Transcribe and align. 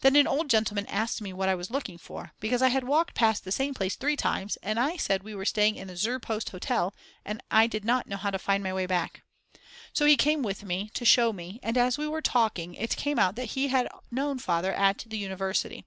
Then 0.00 0.14
an 0.16 0.26
old 0.26 0.50
gentleman 0.50 0.84
asked 0.88 1.22
me 1.22 1.32
what 1.32 1.48
I 1.48 1.54
was 1.54 1.70
looking 1.70 1.96
for; 1.96 2.34
because 2.38 2.60
I 2.60 2.68
had 2.68 2.84
walked 2.84 3.14
past 3.14 3.44
the 3.46 3.50
same 3.50 3.72
place 3.72 3.96
3 3.96 4.14
times 4.14 4.58
and 4.62 4.78
I 4.78 4.98
said 4.98 5.22
we 5.22 5.34
were 5.34 5.46
staying 5.46 5.76
in 5.76 5.88
the 5.88 5.96
"Zur 5.96 6.18
Post 6.18 6.50
Hotel" 6.50 6.92
and 7.24 7.42
I 7.50 7.66
did 7.66 7.82
not 7.82 8.06
know 8.06 8.18
how 8.18 8.30
to 8.30 8.38
find 8.38 8.62
my 8.62 8.74
way 8.74 8.84
back. 8.84 9.22
So 9.94 10.04
he 10.04 10.18
came 10.18 10.42
with 10.42 10.64
me 10.64 10.90
to 10.92 11.06
show 11.06 11.32
me 11.32 11.60
and 11.62 11.78
as 11.78 11.96
we 11.96 12.06
were 12.06 12.20
talking 12.20 12.74
it 12.74 12.98
came 12.98 13.18
out 13.18 13.36
that 13.36 13.52
he 13.56 13.68
had 13.68 13.88
known 14.10 14.38
Father 14.38 14.74
at 14.74 15.06
the 15.08 15.16
university. 15.16 15.86